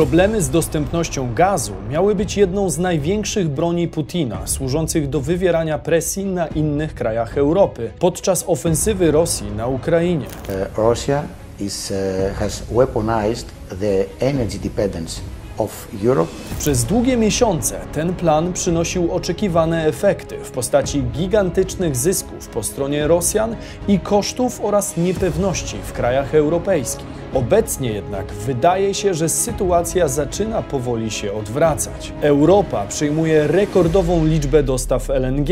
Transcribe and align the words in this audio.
Problemy 0.00 0.42
z 0.42 0.50
dostępnością 0.50 1.34
gazu 1.34 1.72
miały 1.90 2.14
być 2.14 2.36
jedną 2.36 2.70
z 2.70 2.78
największych 2.78 3.48
broni 3.48 3.88
Putina, 3.88 4.46
służących 4.46 5.08
do 5.08 5.20
wywierania 5.20 5.78
presji 5.78 6.24
na 6.24 6.46
innych 6.46 6.94
krajach 6.94 7.38
Europy 7.38 7.90
podczas 7.98 8.44
ofensywy 8.46 9.10
Rosji 9.10 9.52
na 9.56 9.66
Ukrainie. 9.66 10.26
Uh, 10.26 10.78
Russia 10.88 11.22
is, 11.58 11.90
uh, 11.90 12.36
has 12.38 12.62
weaponized 12.72 13.46
the 13.80 14.04
energy 14.26 14.58
dependence 14.58 15.20
of 15.58 15.88
Europe 16.04 16.32
Przez 16.58 16.84
długie 16.84 17.16
miesiące 17.16 17.80
ten 17.92 18.14
plan 18.14 18.52
przynosił 18.52 19.12
oczekiwane 19.12 19.86
efekty 19.86 20.36
w 20.44 20.50
postaci 20.50 21.02
gigantycznych 21.02 21.96
zysków 21.96 22.48
po 22.48 22.62
stronie 22.62 23.06
Rosjan 23.06 23.56
i 23.88 23.98
kosztów 23.98 24.60
oraz 24.64 24.96
niepewności 24.96 25.76
w 25.84 25.92
krajach 25.92 26.34
europejskich. 26.34 27.19
Obecnie 27.34 27.92
jednak 27.92 28.32
wydaje 28.32 28.94
się, 28.94 29.14
że 29.14 29.28
sytuacja 29.28 30.08
zaczyna 30.08 30.62
powoli 30.62 31.10
się 31.10 31.32
odwracać. 31.32 32.12
Europa 32.20 32.86
przyjmuje 32.88 33.46
rekordową 33.46 34.24
liczbę 34.26 34.62
dostaw 34.62 35.10
LNG 35.10 35.48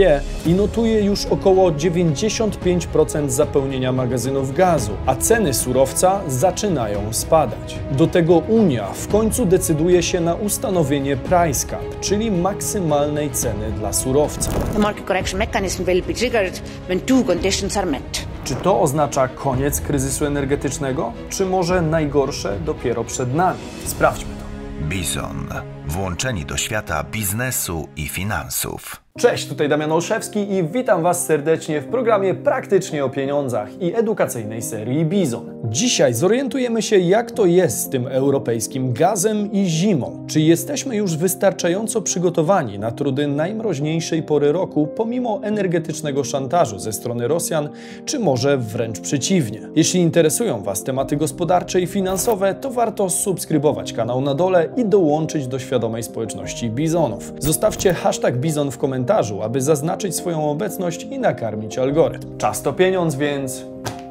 i 0.46 0.54
notuje 0.54 1.01
już 1.01 1.27
około 1.27 1.70
95% 1.70 3.30
zapełnienia 3.30 3.92
magazynów 3.92 4.54
gazu, 4.54 4.92
a 5.06 5.16
ceny 5.16 5.54
surowca 5.54 6.20
zaczynają 6.28 7.12
spadać. 7.12 7.79
Do 7.92 8.06
tego 8.06 8.38
Unia 8.38 8.87
w 8.92 9.09
końcu 9.09 9.46
decyduje 9.46 10.02
się 10.02 10.20
na 10.20 10.34
ustanowienie 10.34 11.16
price 11.16 11.66
cap, 11.66 12.01
czyli 12.01 12.30
maksymalnej 12.30 13.30
ceny 13.30 13.73
dla 13.73 13.92
surowca. 13.92 14.51
The 14.73 14.79
market 14.79 15.06
correction 15.06 15.38
mechanism 15.38 15.84
will 15.84 16.02
be 16.02 16.15
triggered 16.15 16.62
when 16.87 17.01
two 17.01 17.24
conditions 17.24 17.76
are 17.76 17.87
met. 17.87 18.27
Czy 18.48 18.55
to 18.55 18.80
oznacza 18.80 19.29
koniec 19.29 19.80
kryzysu 19.80 20.27
energetycznego, 20.27 21.12
czy 21.29 21.47
może 21.47 21.83
najgorsze 21.83 22.59
dopiero 22.65 23.05
przed 23.05 23.34
nami? 23.34 23.59
Sprawdźmy 23.84 24.30
to. 24.30 24.84
Bison. 24.88 25.48
Włączeni 25.87 26.45
do 26.45 26.57
świata 26.57 27.05
biznesu 27.05 27.88
i 27.96 28.09
finansów. 28.09 29.02
Cześć, 29.18 29.49
tutaj 29.49 29.68
Damian 29.68 29.93
Olszewski 29.93 30.52
i 30.52 30.65
witam 30.65 31.02
Was 31.02 31.27
serdecznie 31.27 31.80
w 31.80 31.87
programie 31.87 32.35
Praktycznie 32.35 33.05
o 33.05 33.10
pieniądzach 33.10 33.68
i 33.80 33.95
edukacyjnej 33.95 34.62
serii 34.62 35.05
Bizon. 35.05 35.57
Dzisiaj 35.71 36.15
zorientujemy 36.15 36.83
się, 36.83 36.99
jak 36.99 37.30
to 37.30 37.47
jest 37.47 37.80
z 37.80 37.88
tym 37.88 38.07
europejskim 38.07 38.93
gazem 38.93 39.52
i 39.52 39.66
zimą. 39.66 40.24
Czy 40.27 40.41
jesteśmy 40.41 40.97
już 40.97 41.16
wystarczająco 41.16 42.02
przygotowani 42.02 42.79
na 42.79 42.91
trudy 42.91 43.27
najmroźniejszej 43.27 44.23
pory 44.23 44.52
roku, 44.52 44.87
pomimo 44.87 45.41
energetycznego 45.43 46.24
szantażu 46.24 46.79
ze 46.79 46.93
strony 46.93 47.29
Rosjan, 47.29 47.69
czy 48.05 48.19
może 48.19 48.59
wręcz 48.59 49.01
przeciwnie? 49.01 49.61
Jeśli 49.74 50.01
interesują 50.01 50.63
Was 50.63 50.85
tematy 50.85 51.16
gospodarcze 51.16 51.80
i 51.80 51.87
finansowe, 51.87 52.55
to 52.55 52.71
warto 52.71 53.11
subskrybować 53.11 53.93
kanał 53.93 54.21
na 54.21 54.35
dole 54.35 54.69
i 54.77 54.85
dołączyć 54.85 55.46
do 55.46 55.59
świadomej 55.59 56.02
społeczności 56.02 56.71
Bizonów. 56.71 57.33
Zostawcie 57.39 57.95
hashtag 57.95 58.37
Bizon 58.37 58.71
w 58.71 58.79
komentarzu 58.79 59.39
aby 59.43 59.61
zaznaczyć 59.61 60.16
swoją 60.16 60.51
obecność 60.51 61.02
i 61.02 61.19
nakarmić 61.19 61.79
algorytm. 61.79 62.39
Czas 62.39 62.63
to 62.63 62.73
pieniądz, 62.73 63.15
więc 63.15 63.65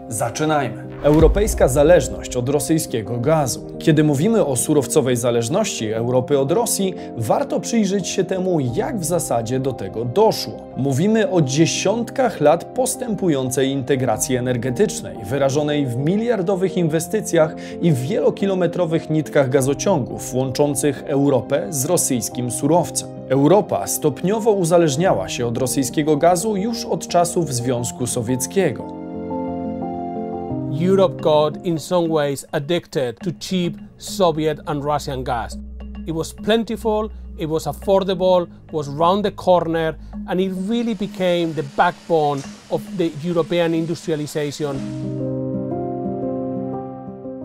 zaczynajmy. 0.10 0.87
Europejska 1.04 1.68
zależność 1.68 2.36
od 2.36 2.50
rosyjskiego 2.50 3.18
gazu. 3.18 3.62
Kiedy 3.80 4.04
mówimy 4.04 4.46
o 4.46 4.56
surowcowej 4.56 5.16
zależności 5.16 5.92
Europy 5.92 6.40
od 6.40 6.52
Rosji, 6.52 6.94
warto 7.18 7.60
przyjrzeć 7.60 8.08
się 8.08 8.24
temu, 8.24 8.60
jak 8.60 9.00
w 9.00 9.06
zasadzie 9.06 9.60
do 9.60 9.74
tego 9.74 10.06
doszło. 10.06 10.54
Mówimy 10.78 11.32
o 11.32 11.42
dziesiątkach 11.42 12.42
lat 12.42 12.64
postępującej 12.64 13.70
integracji 13.70 14.36
energetycznej, 14.36 15.18
wyrażonej 15.26 15.86
w 15.86 15.98
miliardowych 15.98 16.78
inwestycjach 16.78 17.56
i 17.82 17.94
wielokilometrowych 17.94 19.10
nitkach 19.10 19.50
gazociągów 19.50 20.34
łączących 20.34 21.04
Europę 21.08 21.68
z 21.70 21.86
rosyjskim 21.86 22.52
surowcem. 22.52 23.10
Europa 23.30 23.88
stopniowo 23.88 24.52
uzależniała 24.52 25.30
się 25.30 25.48
od 25.48 25.58
rosyjskiego 25.58 26.18
gazu 26.18 26.56
już 26.56 26.86
od 26.86 27.08
czasów 27.08 27.54
Związku 27.54 28.08
Sowieckiego. 28.08 28.97
Europe 30.78 31.22
got, 31.22 31.58
in 31.66 31.80
some 31.80 32.08
ways, 32.08 32.46
addicted 32.54 33.20
to 33.22 33.32
cheap 33.32 33.80
Soviet 33.98 34.60
and 34.68 34.84
Russian 34.84 35.24
gas. 35.24 35.58
It 36.06 36.12
was 36.12 36.32
plentiful, 36.34 37.12
it 37.40 37.48
was 37.48 37.66
affordable, 37.66 38.48
was 38.72 38.88
round 38.88 39.26
the 39.26 39.32
corner, 39.32 39.98
and 40.28 40.40
it 40.40 40.52
really 40.52 40.94
became 40.94 41.54
the 41.54 41.64
backbone 41.76 42.44
of 42.70 42.84
the 42.96 43.08
European 43.24 43.74
industrialization. 43.74 45.17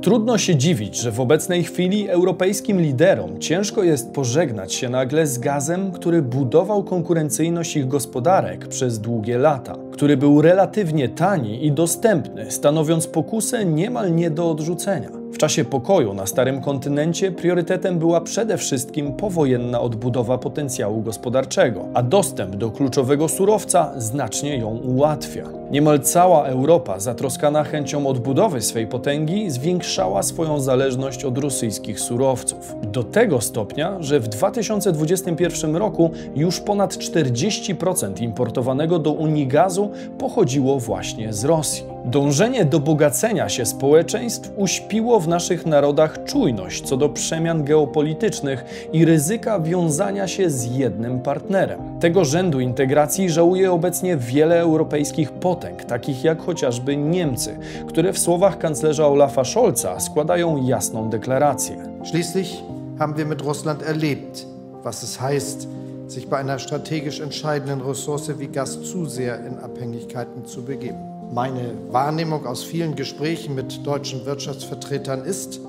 Trudno 0.03 0.39
się 0.39 0.57
dziwić, 0.57 0.97
że 0.97 1.13
w 1.13 1.21
obecnej 1.21 1.65
chwili 1.65 2.09
europejskim 2.09 2.81
liderom 2.81 3.41
ciężko 3.41 3.83
jest 3.83 4.13
pożegnać 4.13 4.75
się 4.75 4.89
nagle 4.89 5.27
z 5.27 5.39
gazem, 5.39 5.93
który 5.93 6.23
budował 6.23 6.85
konkurencyjność 6.85 7.77
ich 7.77 7.89
gospodarek 7.89 8.69
przez 8.69 8.99
długie 8.99 9.39
lata, 9.39 9.77
który 9.93 10.17
był 10.17 10.43
relatywnie 10.43 11.09
tani 11.09 11.67
i 11.67 11.73
dostępny, 11.73 12.51
stanowiąc 12.51 13.07
pokusę 13.07 13.65
niemal 13.65 14.15
nie 14.15 14.31
do 14.31 14.51
odrzucenia. 14.51 15.22
W 15.32 15.38
czasie 15.38 15.65
pokoju 15.65 16.15
na 16.15 16.26
Starym 16.26 16.60
Kontynencie 16.60 17.32
priorytetem 17.32 17.98
była 17.98 18.20
przede 18.20 18.59
wszystkim 18.59 19.12
powojenna 19.12 19.81
odbudowa 19.81 20.38
potencjału 20.38 21.03
gospodarczego, 21.03 21.84
a 21.94 22.03
dostęp 22.03 22.56
do 22.56 22.70
kluczowego 22.70 23.28
surowca 23.28 23.92
znacznie 23.97 24.56
ją 24.56 24.69
ułatwia. 24.69 25.48
Niemal 25.71 26.00
cała 26.00 26.44
Europa, 26.44 27.00
zatroskana 27.00 27.65
chęcią 27.65 28.06
odbudowy 28.06 28.60
swej 28.60 28.87
potęgi, 28.87 29.50
zwiększała 29.50 30.22
swoją 30.22 30.60
zależność 30.60 31.25
od 31.25 31.38
rosyjskich 31.38 32.00
surowców. 32.00 32.75
Do 32.82 33.03
tego 33.04 33.41
stopnia, 33.41 33.97
że 34.00 34.21
w 34.21 34.28
2021 34.28 35.76
roku 35.76 36.10
już 36.37 36.60
ponad 36.60 36.94
40% 36.94 38.22
importowanego 38.22 38.98
do 38.98 39.12
Unii 39.12 39.47
gazu 39.47 39.91
pochodziło 40.19 40.78
właśnie 40.78 41.32
z 41.32 41.44
Rosji. 41.44 41.91
Dążenie 42.05 42.65
do 42.65 42.81
bogacenia 42.81 43.49
się 43.49 43.67
społeczeństw 43.67 44.51
uśpiło 44.57 45.21
w 45.21 45.29
naszych 45.29 45.67
narodach 45.67 46.25
czujność 46.25 46.83
co 46.89 46.97
do 46.97 47.09
przemian 47.09 47.65
geopolitycznych 47.65 48.65
i 48.93 49.05
ryzyka 49.05 49.61
wiązania 49.61 50.29
się 50.29 50.51
z 50.51 50.77
jednym 50.77 51.21
partnerem. 51.21 52.01
Tego 52.01 52.25
rzędu 52.25 52.61
integracji 52.61 53.31
żałuje 53.31 53.73
obecnie 53.73 54.17
wiele 54.17 54.61
europejskich 54.61 55.33
potęg, 55.33 55.85
takich 55.85 56.25
jak 56.25 56.43
chociażby 56.43 56.97
Niemcy, 56.97 57.57
które 57.87 58.13
w 58.13 58.19
słowach 58.19 58.59
kanclerza 58.59 59.07
Olafa 59.07 59.45
Scholza 59.45 60.01
składają 60.01 60.67
jasną 60.67 61.11
deklarację. 61.11 61.77
Schließlich 62.05 62.63
haben 62.99 63.17
wir 63.17 63.27
mit 63.27 63.43
Russland 63.43 63.83
erlebt, 63.83 64.47
was 64.84 65.03
es 65.03 65.21
heißt, 65.21 65.69
sich 66.09 66.29
bei 66.29 66.39
einer 66.39 66.59
strategisch 66.59 67.21
entscheidenden 67.21 67.81
Ressource 67.89 68.39
wie 68.39 68.49
Gas 68.49 68.83
zu 68.83 69.07
sehr 69.07 69.47
in 69.47 69.59
Abhängigkeiten 69.59 70.45
zu 70.47 70.63
begeben. 70.63 71.13
Meine 71.32 71.72
Wahrnehmung 71.88 72.47
aus 72.47 72.62
vielen 72.62 72.94
Gesprächen 72.94 73.54
mit 73.54 73.87
deutschen 73.87 74.26
Wirtschaftsvertretern 74.26 75.25
ist, 75.25 75.60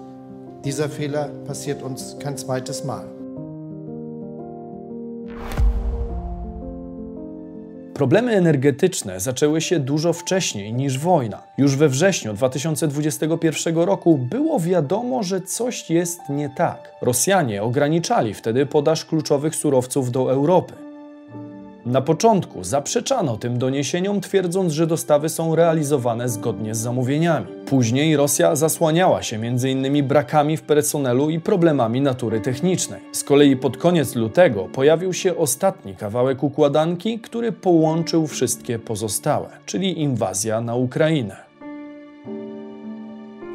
dieser 0.66 0.90
Fehler 0.90 1.30
passiert 1.48 1.82
uns 1.82 2.18
kein 2.20 2.38
zweites 2.38 2.84
Mal. 2.84 3.06
Problemy 7.94 8.32
energetyczne 8.32 9.20
zaczęły 9.20 9.62
się 9.62 9.80
dużo 9.80 10.14
wcześniej 10.14 10.74
niż 10.74 11.00
wojna. 11.00 11.44
Już 11.58 11.76
we 11.76 11.90
wrześniu 11.90 12.34
2021 12.34 13.76
roku 13.76 14.18
było 14.18 14.60
wiadomo, 14.60 15.24
że 15.24 15.42
coś 15.42 15.90
jest 15.90 16.20
nie 16.30 16.50
tak. 16.50 16.92
Rosjanie 17.02 17.64
ograniczali 17.64 18.34
wtedy 18.34 18.66
podaż 18.66 19.06
kluczowych 19.06 19.56
surowców 19.56 20.12
do 20.12 20.32
Europy. 20.32 20.83
Na 21.86 22.02
początku 22.02 22.64
zaprzeczano 22.64 23.38
tym 23.38 23.58
doniesieniom, 23.58 24.22
twierdząc, 24.22 24.74
że 24.74 24.88
dostawy 24.88 25.30
są 25.30 25.56
realizowane 25.56 26.30
zgodnie 26.30 26.76
z 26.76 26.78
zamówieniami. 26.78 27.48
Później 27.66 28.18
Rosja 28.18 28.56
zasłaniała 28.56 29.24
się 29.24 29.36
m.in. 29.36 30.08
brakami 30.08 30.58
w 30.58 30.62
personelu 30.62 31.30
i 31.30 31.40
problemami 31.40 32.02
natury 32.02 32.42
technicznej. 32.42 33.02
Z 33.12 33.24
kolei 33.24 33.56
pod 33.56 33.78
koniec 33.78 34.16
lutego 34.16 34.66
pojawił 34.66 35.14
się 35.14 35.38
ostatni 35.38 35.96
kawałek 35.96 36.44
układanki, 36.44 37.20
który 37.20 37.52
połączył 37.52 38.28
wszystkie 38.28 38.80
pozostałe, 38.80 39.50
czyli 39.66 40.02
inwazja 40.02 40.62
na 40.62 40.76
Ukrainę. 40.76 41.43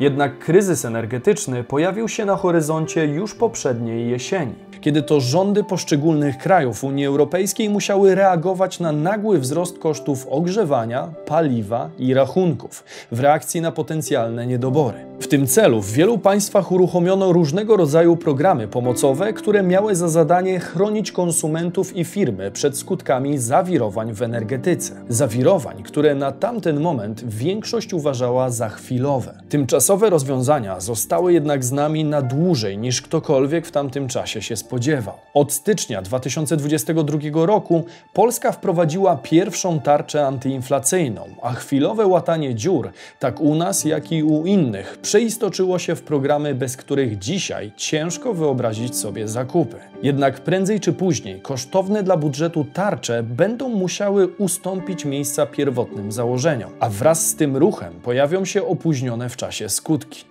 Jednak 0.00 0.38
kryzys 0.38 0.84
energetyczny 0.84 1.64
pojawił 1.64 2.08
się 2.08 2.24
na 2.24 2.36
horyzoncie 2.36 3.04
już 3.04 3.34
poprzedniej 3.34 4.10
jesieni, 4.10 4.54
kiedy 4.80 5.02
to 5.02 5.20
rządy 5.20 5.64
poszczególnych 5.64 6.38
krajów 6.38 6.84
Unii 6.84 7.06
Europejskiej 7.06 7.70
musiały 7.70 8.14
reagować 8.14 8.80
na 8.80 8.92
nagły 8.92 9.38
wzrost 9.38 9.78
kosztów 9.78 10.26
ogrzewania, 10.30 11.08
paliwa 11.26 11.90
i 11.98 12.14
rachunków 12.14 12.84
w 13.12 13.20
reakcji 13.20 13.60
na 13.60 13.72
potencjalne 13.72 14.46
niedobory. 14.46 14.98
W 15.20 15.28
tym 15.28 15.46
celu 15.46 15.82
w 15.82 15.92
wielu 15.92 16.18
państwach 16.18 16.72
uruchomiono 16.72 17.32
różnego 17.32 17.76
rodzaju 17.76 18.16
programy 18.16 18.68
pomocowe, 18.68 19.32
które 19.32 19.62
miały 19.62 19.94
za 19.94 20.08
zadanie 20.08 20.60
chronić 20.60 21.12
konsumentów 21.12 21.96
i 21.96 22.04
firmy 22.04 22.50
przed 22.50 22.78
skutkami 22.78 23.38
zawirowań 23.38 24.14
w 24.14 24.22
energetyce. 24.22 24.94
Zawirowań, 25.08 25.82
które 25.82 26.14
na 26.14 26.32
tamten 26.32 26.80
moment 26.80 27.24
większość 27.24 27.92
uważała 27.92 28.50
za 28.50 28.68
chwilowe. 28.68 29.34
Tymczasem 29.48 29.87
Dotychczasowe 29.88 30.10
rozwiązania 30.10 30.80
zostały 30.80 31.32
jednak 31.32 31.64
z 31.64 31.72
nami 31.72 32.04
na 32.04 32.22
dłużej 32.22 32.78
niż 32.78 33.02
ktokolwiek 33.02 33.66
w 33.66 33.70
tamtym 33.70 34.08
czasie 34.08 34.42
się 34.42 34.56
spodziewał. 34.56 35.14
Od 35.34 35.52
stycznia 35.52 36.02
2022 36.02 37.18
roku 37.46 37.84
Polska 38.12 38.52
wprowadziła 38.52 39.16
pierwszą 39.16 39.80
tarczę 39.80 40.26
antyinflacyjną, 40.26 41.24
a 41.42 41.52
chwilowe 41.52 42.06
łatanie 42.06 42.54
dziur, 42.54 42.90
tak 43.18 43.40
u 43.40 43.54
nas, 43.54 43.84
jak 43.84 44.12
i 44.12 44.22
u 44.22 44.46
innych, 44.46 44.98
przeistoczyło 45.02 45.78
się 45.78 45.94
w 45.94 46.02
programy, 46.02 46.54
bez 46.54 46.76
których 46.76 47.18
dzisiaj 47.18 47.72
ciężko 47.76 48.34
wyobrazić 48.34 48.96
sobie 48.96 49.28
zakupy. 49.28 49.76
Jednak 50.02 50.40
prędzej 50.40 50.80
czy 50.80 50.92
później 50.92 51.40
kosztowne 51.40 52.02
dla 52.02 52.16
budżetu 52.16 52.66
tarcze 52.72 53.22
będą 53.22 53.68
musiały 53.68 54.28
ustąpić 54.28 55.04
miejsca 55.04 55.46
pierwotnym 55.46 56.12
założeniom, 56.12 56.70
a 56.80 56.88
wraz 56.88 57.26
z 57.26 57.36
tym 57.36 57.56
ruchem 57.56 58.00
pojawią 58.00 58.44
się 58.44 58.66
opóźnione 58.66 59.28
w 59.28 59.36
czasie 59.36 59.68
skutki. 59.78 60.24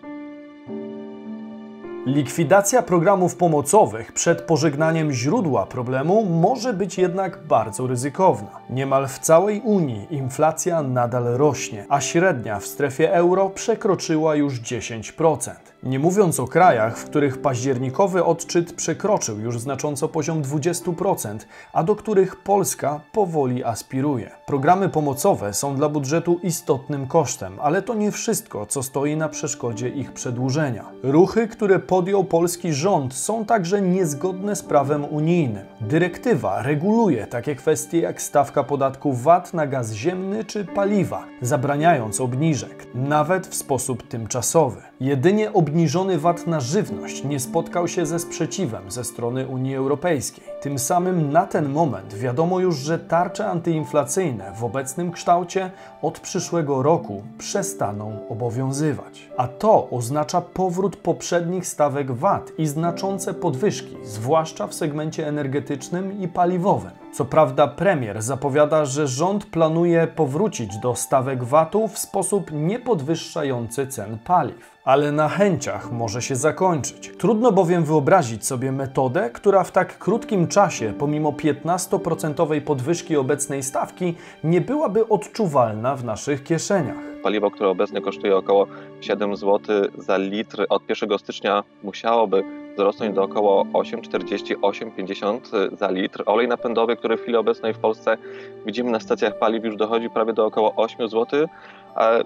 Likwidacja 2.05 2.81
programów 2.81 3.35
pomocowych 3.35 4.11
przed 4.11 4.41
pożegnaniem 4.41 5.11
źródła 5.11 5.65
problemu 5.65 6.25
może 6.25 6.73
być 6.73 6.97
jednak 6.97 7.39
bardzo 7.47 7.87
ryzykowna. 7.87 8.51
Niemal 8.69 9.07
w 9.07 9.19
całej 9.19 9.61
Unii 9.61 10.07
inflacja 10.09 10.83
nadal 10.83 11.23
rośnie, 11.23 11.85
a 11.89 12.01
średnia 12.01 12.59
w 12.59 12.65
strefie 12.65 13.13
euro 13.13 13.49
przekroczyła 13.49 14.35
już 14.35 14.61
10%. 14.61 15.51
Nie 15.83 15.99
mówiąc 15.99 16.39
o 16.39 16.47
krajach, 16.47 16.97
w 16.97 17.05
których 17.05 17.41
październikowy 17.41 18.23
odczyt 18.23 18.73
przekroczył 18.73 19.39
już 19.39 19.59
znacząco 19.59 20.07
poziom 20.07 20.41
20%, 20.43 21.37
a 21.73 21.83
do 21.83 21.95
których 21.95 22.35
Polska 22.35 22.99
powoli 23.11 23.63
aspiruje. 23.63 24.31
Programy 24.45 24.89
pomocowe 24.89 25.53
są 25.53 25.75
dla 25.75 25.89
budżetu 25.89 26.39
istotnym 26.43 27.07
kosztem, 27.07 27.57
ale 27.61 27.81
to 27.81 27.93
nie 27.93 28.11
wszystko, 28.11 28.65
co 28.65 28.83
stoi 28.83 29.17
na 29.17 29.29
przeszkodzie 29.29 29.89
ich 29.89 30.13
przedłużenia. 30.13 30.85
Ruchy, 31.03 31.47
które 31.47 31.79
podjął 31.79 32.23
polski 32.23 32.73
rząd, 32.73 33.13
są 33.13 33.45
także 33.45 33.81
niezgodne 33.81 34.55
z 34.55 34.63
prawem 34.63 35.05
unijnym. 35.05 35.65
Dyrektywa 35.81 36.61
reguluje 36.61 37.27
takie 37.27 37.55
kwestie 37.55 37.99
jak 37.99 38.21
stawka 38.21 38.63
podatku 38.63 39.13
VAT 39.13 39.53
na 39.53 39.67
gaz 39.67 39.93
ziemny 39.93 40.45
czy 40.45 40.65
paliwa, 40.65 41.25
zabraniając 41.41 42.21
obniżek, 42.21 42.87
nawet 42.95 43.47
w 43.47 43.55
sposób 43.55 44.07
tymczasowy. 44.07 44.81
Jedynie 44.99 45.53
obniżony 45.77 46.19
VAT 46.19 46.47
na 46.47 46.59
żywność 46.59 47.23
nie 47.23 47.39
spotkał 47.39 47.87
się 47.87 48.05
ze 48.05 48.19
sprzeciwem 48.19 48.91
ze 48.91 49.03
strony 49.03 49.47
Unii 49.47 49.75
Europejskiej. 49.75 50.43
Tym 50.61 50.79
samym 50.79 51.31
na 51.31 51.45
ten 51.45 51.69
moment 51.69 52.13
wiadomo 52.13 52.59
już, 52.59 52.77
że 52.77 52.99
tarcze 52.99 53.47
antyinflacyjne 53.47 54.51
w 54.55 54.63
obecnym 54.63 55.11
kształcie 55.11 55.71
od 56.01 56.19
przyszłego 56.19 56.83
roku 56.83 57.23
przestaną 57.37 58.27
obowiązywać. 58.29 59.29
A 59.37 59.47
to 59.47 59.89
oznacza 59.89 60.41
powrót 60.41 60.95
poprzednich 60.95 61.67
stawek 61.67 62.11
VAT 62.11 62.51
i 62.57 62.67
znaczące 62.67 63.33
podwyżki, 63.33 63.97
zwłaszcza 64.03 64.67
w 64.67 64.73
segmencie 64.73 65.27
energetycznym 65.27 66.21
i 66.21 66.27
paliwowym. 66.27 66.91
Co 67.13 67.25
prawda 67.25 67.67
premier 67.67 68.21
zapowiada, 68.21 68.85
że 68.85 69.07
rząd 69.07 69.45
planuje 69.45 70.07
powrócić 70.07 70.77
do 70.77 70.95
stawek 70.95 71.43
VAT-u 71.43 71.87
w 71.87 71.97
sposób 71.97 72.51
niepodwyższający 72.51 73.87
cen 73.87 74.17
paliw 74.25 74.76
ale 74.87 75.11
na 75.11 75.29
chęciach 75.29 75.91
może 75.91 76.21
się 76.21 76.35
zakończyć. 76.35 77.11
Trudno 77.17 77.51
bowiem 77.51 77.83
wyobrazić 77.83 78.45
sobie 78.45 78.71
metodę, 78.71 79.29
która 79.29 79.63
w 79.63 79.71
tak 79.71 79.97
krótkim 79.97 80.47
czasie, 80.47 80.93
pomimo 80.99 81.31
15% 81.31 82.61
podwyżki 82.61 83.17
obecnej 83.17 83.63
stawki, 83.63 84.15
nie 84.43 84.61
byłaby 84.61 85.07
odczuwalna 85.07 85.95
w 85.95 86.03
naszych 86.03 86.43
kieszeniach. 86.43 86.95
Paliwo, 87.23 87.51
które 87.51 87.69
obecnie 87.69 88.01
kosztuje 88.01 88.35
około 88.35 88.67
7 89.01 89.35
zł 89.35 89.59
za 89.97 90.17
litr, 90.17 90.65
od 90.69 90.89
1 90.89 91.19
stycznia 91.19 91.63
musiałoby 91.83 92.43
wzrosnąć 92.73 93.15
do 93.15 93.23
około 93.23 93.63
8,40-8,50 93.63 95.77
za 95.77 95.91
litr. 95.91 96.23
Olej 96.25 96.47
napędowy, 96.47 96.95
który 96.95 97.17
w 97.17 97.21
chwili 97.21 97.37
obecnej 97.37 97.73
w 97.73 97.79
Polsce 97.79 98.17
widzimy 98.65 98.91
na 98.91 98.99
stacjach 98.99 99.39
paliw 99.39 99.65
już 99.65 99.75
dochodzi 99.75 100.09
prawie 100.09 100.33
do 100.33 100.45
około 100.45 100.75
8 100.75 101.09
zł, 101.09 101.47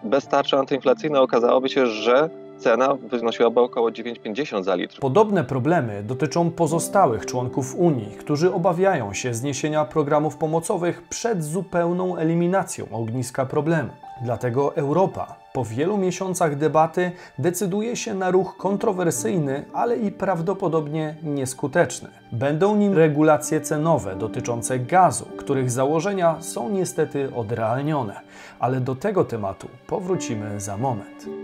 bez 0.04 0.28
tarczy 0.28 0.58
antyinflacyjnej 0.58 1.22
okazałoby 1.22 1.70
się, 1.70 1.88
że 1.88 2.30
cena 2.62 2.96
wynosiłaby 2.96 3.60
około 3.60 3.90
9,50 3.90 4.64
za 4.64 4.76
litr. 4.76 5.00
Podobne 5.00 5.44
problemy 5.44 6.04
dotyczą 6.04 6.52
pozostałych 6.52 7.26
członków 7.26 7.76
Unii, 7.76 8.12
którzy 8.20 8.54
obawiają 8.54 9.14
się 9.14 9.34
zniesienia 9.34 9.86
programów 9.86 10.38
pomocowych 10.38 11.04
przed 11.10 11.44
zupełną 11.44 12.18
eliminacją 12.18 12.86
ogniska 12.92 13.46
problemu. 13.46 13.90
Dlatego 14.24 14.76
Europa 14.76 15.36
po 15.54 15.66
wielu 15.66 15.98
miesiącach 15.98 16.56
debaty 16.56 17.12
decyduje 17.40 17.96
się 17.96 18.14
na 18.14 18.32
ruch 18.32 18.58
kontrowersyjny, 18.58 19.66
ale 19.74 19.98
i 19.98 20.12
prawdopodobnie 20.12 21.16
nieskuteczny. 21.24 22.10
Będą 22.32 22.76
nim 22.76 22.94
regulacje 22.94 23.62
cenowe 23.62 24.16
dotyczące 24.16 24.80
gazu, 24.80 25.26
których 25.38 25.72
założenia 25.72 26.42
są 26.42 26.70
niestety 26.70 27.36
odrealnione, 27.36 28.22
ale 28.60 28.80
do 28.80 28.96
tego 28.96 29.24
tematu 29.24 29.68
powrócimy 29.88 30.60
za 30.60 30.78
moment. 30.78 31.41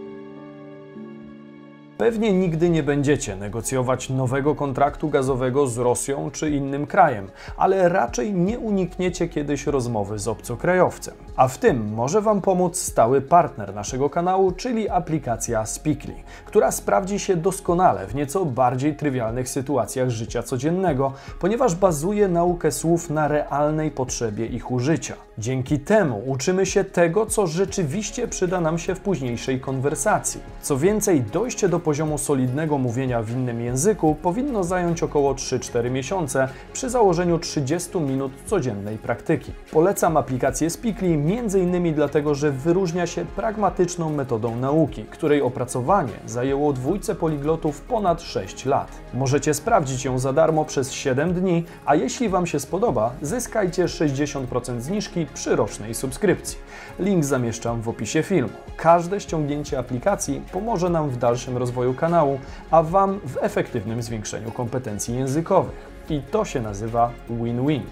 Pewnie 1.98 2.34
nigdy 2.34 2.70
nie 2.70 2.84
będziecie 2.84 3.36
negocjować 3.36 4.10
nowego 4.10 4.56
kontraktu 4.56 5.10
gazowego 5.10 5.68
z 5.68 5.78
Rosją 5.78 6.32
czy 6.32 6.50
innym 6.50 6.88
krajem, 6.88 7.28
ale 7.58 7.90
raczej 7.90 8.34
nie 8.34 8.60
unikniecie 8.60 9.28
kiedyś 9.28 9.66
rozmowy 9.66 10.20
z 10.20 10.28
obcokrajowcem. 10.28 11.14
A 11.36 11.48
w 11.48 11.58
tym 11.58 11.94
może 11.94 12.22
Wam 12.22 12.42
pomóc 12.42 12.78
stały 12.78 13.22
partner 13.22 13.76
naszego 13.76 14.10
kanału, 14.10 14.52
czyli 14.52 14.90
aplikacja 14.90 15.66
Speakly, 15.66 16.14
która 16.46 16.72
sprawdzi 16.72 17.20
się 17.20 17.36
doskonale 17.36 18.08
w 18.08 18.16
nieco 18.16 18.46
bardziej 18.46 18.96
trywialnych 18.96 19.50
sytuacjach 19.50 20.10
życia 20.10 20.44
codziennego, 20.44 21.14
ponieważ 21.40 21.76
bazuje 21.76 22.28
naukę 22.28 22.72
słów 22.72 23.10
na 23.10 23.28
realnej 23.28 23.92
potrzebie 23.92 24.46
ich 24.46 24.72
użycia. 24.72 25.16
Dzięki 25.38 25.80
temu 25.80 26.24
uczymy 26.26 26.66
się 26.66 26.84
tego, 26.84 27.26
co 27.26 27.48
rzeczywiście 27.48 28.28
przyda 28.28 28.62
nam 28.62 28.78
się 28.78 28.96
w 28.96 29.00
późniejszej 29.00 29.60
konwersacji. 29.60 30.42
Co 30.62 30.78
więcej, 30.78 31.22
dojście 31.22 31.70
do 31.70 31.80
poziomu 31.88 32.18
solidnego 32.18 32.78
mówienia 32.78 33.22
w 33.22 33.32
innym 33.32 33.62
języku 33.62 34.16
powinno 34.22 34.64
zająć 34.64 35.04
około 35.04 35.34
3-4 35.34 35.92
miesiące 35.92 36.48
przy 36.74 36.90
założeniu 36.90 37.40
30 37.40 38.00
minut 38.00 38.32
codziennej 38.46 38.98
praktyki. 38.98 39.52
Polecam 39.72 40.18
aplikację 40.18 40.70
Speakly 40.70 41.08
m.in. 41.08 41.94
dlatego, 41.94 42.36
że 42.36 42.52
wyróżnia 42.52 43.08
się 43.08 43.26
pragmatyczną 43.26 44.10
metodą 44.10 44.56
nauki, 44.56 45.04
której 45.04 45.42
opracowanie 45.42 46.14
zajęło 46.26 46.74
dwójce 46.74 47.16
poliglotów 47.16 47.82
ponad 47.82 48.22
6 48.22 48.66
lat. 48.66 48.92
Możecie 49.14 49.54
sprawdzić 49.54 50.06
ją 50.06 50.20
za 50.20 50.34
darmo 50.34 50.66
przez 50.66 50.92
7 50.92 51.34
dni, 51.34 51.64
a 51.86 51.96
jeśli 51.96 52.30
Wam 52.30 52.48
się 52.48 52.60
spodoba, 52.60 53.14
zyskajcie 53.22 53.86
60% 53.86 54.80
zniżki 54.80 55.26
przy 55.34 55.56
rocznej 55.56 55.94
subskrypcji. 55.94 56.58
Link 57.00 57.26
zamieszczam 57.26 57.82
w 57.82 57.90
opisie 57.90 58.24
filmu. 58.24 58.54
Każde 58.78 59.20
ściągnięcie 59.20 59.80
aplikacji 59.80 60.42
pomoże 60.52 60.90
nam 60.90 61.10
w 61.10 61.18
dalszym 61.18 61.58
rozwoju 61.78 61.94
kanału, 61.94 62.40
a 62.72 62.84
Wam 62.84 63.20
w 63.20 63.38
efektywnym 63.42 64.02
zwiększeniu 64.02 64.52
kompetencji 64.52 65.16
językowych. 65.16 65.76
I 66.10 66.22
to 66.22 66.46
się 66.46 66.62
nazywa 66.62 67.12
win-win. 67.30 67.84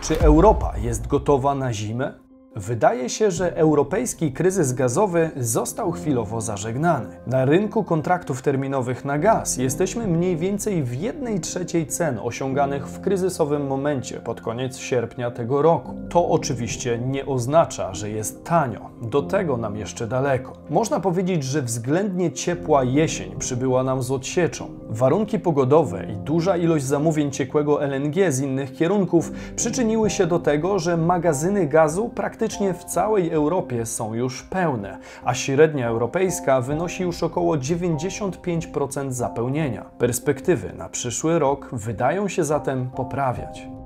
Czy 0.00 0.20
Europa 0.20 0.74
jest 0.78 1.06
gotowa 1.06 1.54
na 1.54 1.72
zimę? 1.72 2.27
Wydaje 2.58 3.08
się, 3.08 3.30
że 3.30 3.56
europejski 3.56 4.32
kryzys 4.32 4.72
gazowy 4.72 5.30
został 5.36 5.92
chwilowo 5.92 6.40
zażegnany. 6.40 7.06
Na 7.26 7.44
rynku 7.44 7.84
kontraktów 7.84 8.42
terminowych 8.42 9.04
na 9.04 9.18
gaz 9.18 9.56
jesteśmy 9.56 10.06
mniej 10.06 10.36
więcej 10.36 10.82
w 10.82 10.94
1 10.94 11.40
trzeciej 11.40 11.86
cen 11.86 12.18
osiąganych 12.22 12.88
w 12.88 13.00
kryzysowym 13.00 13.66
momencie 13.66 14.20
pod 14.20 14.40
koniec 14.40 14.78
sierpnia 14.78 15.30
tego 15.30 15.62
roku. 15.62 15.94
To 16.08 16.28
oczywiście 16.28 16.98
nie 16.98 17.26
oznacza, 17.26 17.94
że 17.94 18.10
jest 18.10 18.44
tanio. 18.44 18.80
Do 19.02 19.22
tego 19.22 19.56
nam 19.56 19.76
jeszcze 19.76 20.06
daleko. 20.06 20.52
Można 20.70 21.00
powiedzieć, 21.00 21.44
że 21.44 21.62
względnie 21.62 22.32
ciepła 22.32 22.84
jesień 22.84 23.36
przybyła 23.38 23.82
nam 23.82 24.02
z 24.02 24.10
odsieczą. 24.10 24.68
Warunki 24.88 25.38
pogodowe 25.38 26.06
i 26.12 26.16
duża 26.16 26.56
ilość 26.56 26.84
zamówień 26.84 27.30
ciekłego 27.30 27.82
LNG 27.82 28.32
z 28.32 28.40
innych 28.40 28.72
kierunków 28.72 29.32
przyczyniły 29.56 30.10
się 30.10 30.26
do 30.26 30.38
tego, 30.38 30.78
że 30.78 30.96
magazyny 30.96 31.66
gazu 31.66 32.08
praktycznie 32.08 32.47
praktycznie 32.48 32.74
w 32.74 32.84
całej 32.84 33.30
Europie 33.30 33.86
są 33.86 34.14
już 34.14 34.42
pełne, 34.42 34.98
a 35.24 35.34
średnia 35.34 35.88
europejska 35.88 36.60
wynosi 36.60 37.02
już 37.02 37.22
około 37.22 37.56
95% 37.56 39.12
zapełnienia. 39.12 39.84
Perspektywy 39.98 40.72
na 40.72 40.88
przyszły 40.88 41.38
rok 41.38 41.68
wydają 41.72 42.28
się 42.28 42.44
zatem 42.44 42.90
poprawiać. 42.90 43.77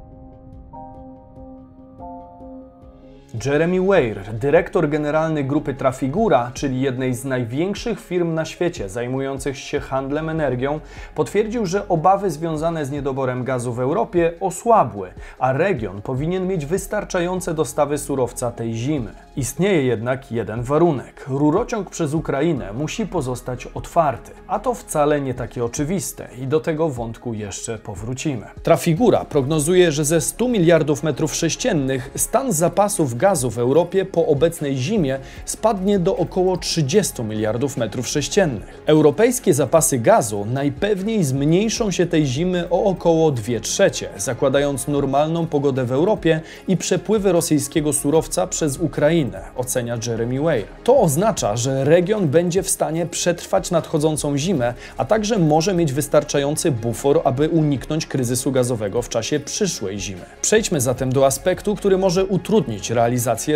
Jeremy 3.34 3.80
Weir, 3.80 4.22
dyrektor 4.32 4.88
generalny 4.88 5.44
grupy 5.44 5.74
Trafigura, 5.74 6.50
czyli 6.54 6.80
jednej 6.80 7.14
z 7.14 7.24
największych 7.24 8.00
firm 8.00 8.34
na 8.34 8.44
świecie 8.44 8.88
zajmujących 8.88 9.58
się 9.58 9.80
handlem 9.80 10.28
energią, 10.28 10.80
potwierdził, 11.14 11.66
że 11.66 11.88
obawy 11.88 12.30
związane 12.30 12.86
z 12.86 12.90
niedoborem 12.90 13.44
gazu 13.44 13.72
w 13.72 13.80
Europie 13.80 14.32
osłabły, 14.40 15.12
a 15.38 15.52
region 15.52 16.02
powinien 16.02 16.46
mieć 16.46 16.66
wystarczające 16.66 17.54
dostawy 17.54 17.98
surowca 17.98 18.50
tej 18.50 18.74
zimy. 18.74 19.12
Istnieje 19.36 19.82
jednak 19.82 20.32
jeden 20.32 20.62
warunek. 20.62 21.24
Rurociąg 21.28 21.90
przez 21.90 22.14
Ukrainę 22.14 22.72
musi 22.72 23.06
pozostać 23.06 23.66
otwarty, 23.66 24.32
a 24.46 24.58
to 24.58 24.74
wcale 24.74 25.20
nie 25.20 25.34
takie 25.34 25.64
oczywiste 25.64 26.28
i 26.38 26.46
do 26.46 26.60
tego 26.60 26.88
wątku 26.88 27.34
jeszcze 27.34 27.78
powrócimy. 27.78 28.46
Trafigura 28.62 29.24
prognozuje, 29.24 29.92
że 29.92 30.04
ze 30.04 30.20
100 30.20 30.48
miliardów 30.48 31.02
metrów 31.02 31.34
sześciennych 31.34 32.10
stan 32.16 32.52
zapasów 32.52 33.14
gazu 33.22 33.50
w 33.50 33.58
Europie 33.58 34.04
po 34.04 34.26
obecnej 34.26 34.76
zimie 34.76 35.18
spadnie 35.44 35.98
do 35.98 36.16
około 36.16 36.56
30 36.56 37.22
miliardów 37.22 37.76
metrów 37.76 38.08
sześciennych. 38.08 38.82
Europejskie 38.86 39.54
zapasy 39.54 39.98
gazu 39.98 40.46
najpewniej 40.52 41.24
zmniejszą 41.24 41.90
się 41.90 42.06
tej 42.06 42.26
zimy 42.26 42.70
o 42.70 42.84
około 42.84 43.30
2 43.30 43.60
trzecie, 43.60 44.08
zakładając 44.16 44.88
normalną 44.88 45.46
pogodę 45.46 45.84
w 45.84 45.92
Europie 45.92 46.40
i 46.68 46.76
przepływy 46.76 47.32
rosyjskiego 47.32 47.92
surowca 47.92 48.46
przez 48.46 48.78
Ukrainę, 48.78 49.40
ocenia 49.56 49.98
Jeremy 50.06 50.40
Weir. 50.40 50.66
To 50.84 51.00
oznacza, 51.00 51.56
że 51.56 51.84
region 51.84 52.28
będzie 52.28 52.62
w 52.62 52.70
stanie 52.70 53.06
przetrwać 53.06 53.70
nadchodzącą 53.70 54.38
zimę, 54.38 54.74
a 54.96 55.04
także 55.04 55.38
może 55.38 55.74
mieć 55.74 55.92
wystarczający 55.92 56.70
bufor, 56.70 57.20
aby 57.24 57.48
uniknąć 57.48 58.06
kryzysu 58.06 58.52
gazowego 58.52 59.02
w 59.02 59.08
czasie 59.08 59.40
przyszłej 59.40 60.00
zimy. 60.00 60.24
Przejdźmy 60.40 60.80
zatem 60.80 61.12
do 61.12 61.26
aspektu, 61.26 61.76
który 61.76 61.98
może 61.98 62.24
utrudnić 62.24 62.90
realizację 62.90 63.11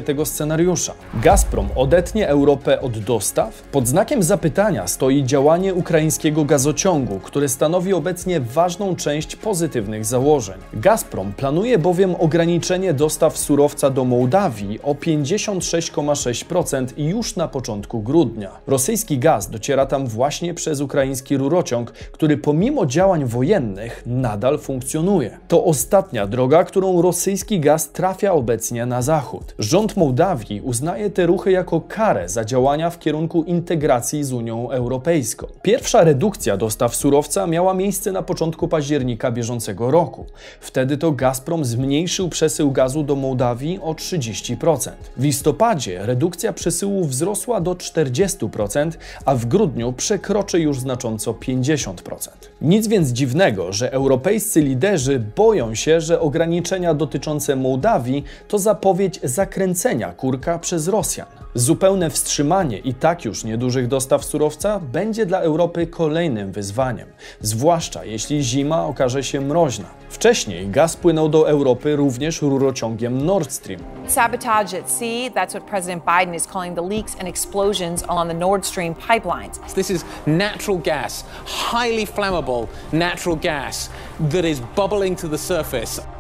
tego 0.07 0.27
scenariusza. 0.27 0.95
Gazprom 1.15 1.69
odetnie 1.77 2.29
Europę 2.29 2.81
od 2.81 2.99
dostaw? 2.99 3.63
Pod 3.63 3.89
znakiem 3.89 4.23
zapytania 4.23 4.87
stoi 4.87 5.25
działanie 5.25 5.75
ukraińskiego 5.75 6.45
gazociągu, 6.45 7.21
które 7.21 7.49
stanowi 7.49 7.93
obecnie 7.93 8.41
ważną 8.41 8.97
część 8.97 9.37
pozytywnych 9.37 10.05
założeń. 10.05 10.59
Gazprom 10.73 11.33
planuje 11.33 11.79
bowiem 11.79 12.15
ograniczenie 12.19 12.95
dostaw 12.95 13.39
surowca 13.39 13.91
do 13.91 14.05
Mołdawii 14.05 14.81
o 14.83 14.95
56,6% 14.95 16.87
już 16.97 17.37
na 17.37 17.49
początku 17.49 18.01
grudnia. 18.01 18.51
Rosyjski 18.67 19.19
gaz 19.19 19.51
dociera 19.51 19.87
tam 19.87 20.07
właśnie 20.07 20.55
przez 20.55 20.81
ukraiński 20.81 21.37
rurociąg, 21.37 21.93
który 21.93 22.37
pomimo 22.37 22.87
działań 22.87 23.25
wojennych 23.25 24.03
nadal 24.07 24.59
funkcjonuje. 24.59 25.39
To 25.49 25.65
ostatnia 25.65 26.27
droga, 26.27 26.65
którą 26.65 27.03
rosyjski 27.03 27.61
gaz 27.61 27.91
trafia 27.93 28.33
obecnie 28.33 28.87
na 28.87 29.03
zachód. 29.03 29.46
Rząd 29.59 29.97
Mołdawii 29.97 30.61
uznaje 30.61 31.11
te 31.11 31.27
ruchy 31.27 31.51
jako 31.51 31.81
karę 31.81 32.29
za 32.29 32.45
działania 32.45 32.91
w 32.91 32.99
kierunku 32.99 33.43
integracji 33.43 34.25
z 34.25 34.33
Unią 34.33 34.71
Europejską. 34.71 35.47
Pierwsza 35.63 36.05
redukcja 36.05 36.57
dostaw 36.57 36.97
surowca 36.97 37.47
miała 37.47 37.75
miejsce 37.75 38.13
na 38.13 38.23
początku 38.23 38.69
października 38.69 39.31
bieżącego 39.31 39.91
roku. 39.91 40.27
Wtedy 40.61 40.97
to 40.97 41.13
Gazprom 41.13 41.65
zmniejszył 41.65 42.29
przesył 42.29 42.73
gazu 42.73 43.03
do 43.03 43.17
Mołdawii 43.17 43.79
o 43.83 43.93
30%. 43.93 44.91
W 45.17 45.25
listopadzie 45.25 46.07
redukcja 46.07 46.53
przesyłu 46.53 47.05
wzrosła 47.05 47.61
do 47.61 47.75
40%, 47.75 48.91
a 49.25 49.35
w 49.35 49.47
grudniu 49.47 49.93
przekroczy 49.93 50.61
już 50.61 50.81
znacząco 50.81 51.33
50%. 51.33 52.46
Nic 52.61 52.89
więc 52.89 53.09
dziwnego, 53.09 53.73
że 53.73 53.93
europejscy 53.93 54.61
liderzy 54.61 55.19
boją 55.37 55.75
się, 55.75 56.01
że 56.01 56.21
ograniczenia 56.21 56.95
dotyczące 56.95 57.57
Mołdawii 57.57 58.25
to 58.49 58.59
zapowiedź 58.59 59.21
zakręcenia 59.23 60.13
kurka 60.13 60.59
przez 60.59 60.89
Rosjan. 60.89 61.29
Zupełne 61.55 62.11
wstrzymanie 62.11 62.79
i 62.79 62.95
tak 62.95 63.25
już 63.25 63.45
niedużych 63.45 63.89
dostaw 63.89 64.25
surowca 64.25 64.81
będzie 64.81 65.27
dla 65.27 65.39
Europy 65.39 65.87
kolejnym 65.87 66.53
wyzwaniem, 66.53 67.09
zwłaszcza 67.41 68.05
jeśli 68.05 68.43
zima 68.43 68.87
okaże 68.87 69.25
się 69.25 69.41
mroźna. 69.41 69.87
Wcześniej 70.09 70.69
gaz 70.69 70.97
płynął 70.97 71.29
do 71.29 71.49
Europy 71.49 71.97
również 71.97 72.43
rurociągiem 72.43 73.27
Nord 73.27 73.53
Stream. 73.53 73.81
Sabotage 74.07 74.79
at 74.79 74.91
sea, 74.91 75.31
that's 75.31 75.51
what 75.51 75.65
President 75.65 76.05
Biden 76.05 76.35
is 76.35 76.47
calling 76.47 76.77
the 76.77 76.89
leaks 76.89 77.17
and 77.21 77.29
explosions 77.29 78.03
along 78.09 78.31
the 78.31 78.39
Nord 78.39 78.67
Stream 78.67 78.95
pipelines. 78.95 79.75
This 79.75 79.91
is 79.91 80.05
natural 80.27 80.79
gas, 80.79 81.25
highly 81.47 82.07
flammable 82.07 82.46
natural 82.93 83.39
gas 83.39 83.91
that 84.33 84.45
is 84.45 84.61
bubbling 84.77 85.21
to 85.21 85.29
the 85.29 85.39
surface. 85.39 86.17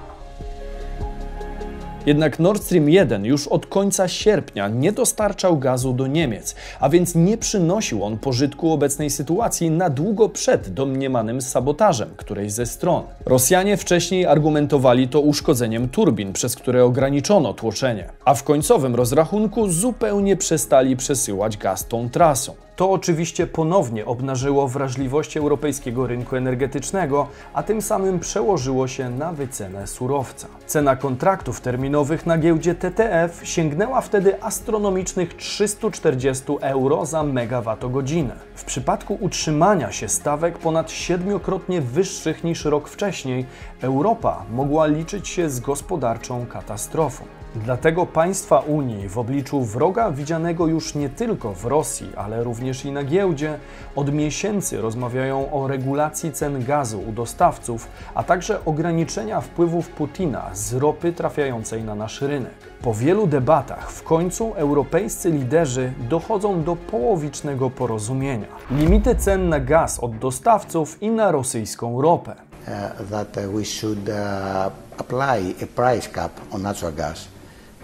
Jednak 2.06 2.38
Nord 2.38 2.62
Stream 2.62 2.88
1 2.88 3.25
już 3.25 3.49
od 3.49 3.66
końca 3.66 4.09
sierpnia 4.09 4.68
nie 4.68 4.92
dostarczał 4.92 5.59
gazu 5.59 5.92
do 5.92 6.06
Niemiec, 6.06 6.54
a 6.80 6.88
więc 6.88 7.14
nie 7.14 7.38
przynosił 7.38 8.04
on 8.04 8.18
pożytku 8.18 8.73
obecnej 8.73 9.11
sytuacji 9.11 9.71
na 9.71 9.90
długo 9.90 10.28
przed 10.28 10.68
domniemanym 10.68 11.40
sabotażem 11.40 12.09
którejś 12.16 12.52
ze 12.52 12.66
stron. 12.66 13.02
Rosjanie 13.25 13.76
wcześniej 13.76 14.26
argumentowali 14.26 15.09
to 15.09 15.21
uszkodzeniem 15.21 15.88
turbin, 15.88 16.33
przez 16.33 16.56
które 16.56 16.85
ograniczono 16.85 17.54
tłoczenie, 17.54 18.09
a 18.25 18.35
w 18.35 18.42
końcowym 18.42 18.95
rozrachunku 18.95 19.68
zupełnie 19.68 20.37
przestali 20.37 20.97
przesyłać 20.97 21.56
gaz 21.56 21.87
tą 21.87 22.11
trasą. 22.11 22.66
To 22.76 22.90
oczywiście 22.90 23.47
ponownie 23.47 24.06
obnażyło 24.06 24.68
wrażliwość 24.68 25.37
europejskiego 25.37 26.06
rynku 26.06 26.37
energetycznego, 26.37 27.28
a 27.54 27.62
tym 27.62 27.83
samym 27.83 28.21
przełożyło 28.21 28.88
się 28.88 29.11
na 29.11 29.33
wycenę 29.33 29.87
surowca. 29.87 30.49
Cena 30.66 30.97
kontraktów 30.97 31.61
terminowych 31.61 32.26
na 32.26 32.38
giełdzie 32.38 32.75
TTF 32.75 33.40
sięgnęła 33.45 34.00
wtedy 34.00 34.42
astronomicznych 34.42 35.35
340 35.35 36.45
euro 36.61 37.06
za 37.06 37.23
megawattogodzinę. 37.23 38.35
W 38.54 38.64
przypadku 38.64 39.18
utrzymania 39.21 39.92
się 39.92 40.09
stawek 40.09 40.59
ponad 40.59 40.90
siedmiokrotnie 40.90 41.80
wyższych 41.80 42.45
niż 42.45 42.64
rok 42.64 42.88
wcześniej, 42.88 43.47
Europa 43.80 44.45
mogła 44.50 44.87
liczyć 44.87 45.28
się 45.28 45.50
z 45.50 45.61
gospodarczą 45.61 46.47
katastrofą. 46.47 47.36
Dlatego 47.65 48.07
państwa 48.07 48.59
Unii 48.59 49.09
w 49.09 49.19
obliczu 49.19 49.63
wroga 49.63 50.11
widzianego 50.11 50.67
już 50.67 50.95
nie 50.95 51.09
tylko 51.09 51.53
w 51.53 51.65
Rosji, 51.65 52.11
ale 52.17 52.45
również 52.45 52.85
i 52.85 52.93
na 52.93 53.05
giełdzie, 53.05 53.59
od 53.97 54.13
miesięcy 54.13 54.81
rozmawiają 54.81 55.53
o 55.53 55.69
regulacji 55.69 56.33
cen 56.33 56.65
gazu 56.65 57.01
u 57.09 57.13
dostawców, 57.13 57.89
a 58.15 58.23
także 58.23 58.65
ograniczenia 58.65 59.41
wpływów 59.41 59.89
Putina 59.89 60.51
z 60.53 60.75
ropy 60.75 61.13
trafiającej 61.13 61.85
na 61.85 61.95
nasz 61.95 62.23
rynek. 62.23 62.55
Po 62.83 62.95
wielu 62.95 63.27
debatach 63.27 63.91
w 63.91 64.03
końcu 64.03 64.53
europejscy 64.55 65.31
liderzy 65.31 65.93
dochodzą 66.09 66.63
do 66.63 66.77
połowicznego 66.77 67.71
porozumienia. 67.71 68.47
Limity 68.71 69.15
cen 69.15 69.49
na 69.49 69.61
gaz 69.61 69.99
od 70.01 70.19
dostawców 70.19 71.03
i 71.03 71.11
na 71.11 71.33
rosyjską 71.33 72.03
ropę. 72.03 72.47
uh, 72.67 73.03
that 73.11 73.37
uh, 73.37 73.49
we 73.49 73.65
should 73.65 74.09
uh, 74.09 74.71
apply 74.99 75.55
a 75.61 75.67
price 75.67 76.09
cap 76.09 76.33
on 76.53 76.63
natural 76.63 76.93
gas 76.93 77.29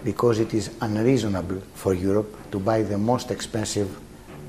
because 0.05 0.43
it 0.43 0.55
is 0.55 0.71
unreasonable 0.81 1.57
for 1.75 1.95
Europe 1.95 2.37
to 2.51 2.61
buy 2.61 2.85
the 2.85 2.99
most 2.99 3.31
expensive 3.31 3.87